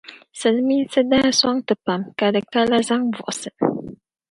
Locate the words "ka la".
2.51-2.77